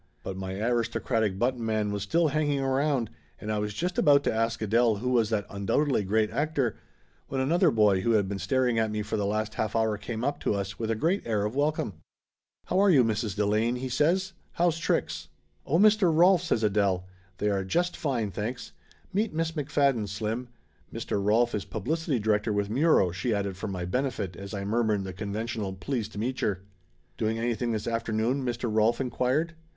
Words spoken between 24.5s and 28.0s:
I murmured the conventional "pleased to meetcher." "Doing anything this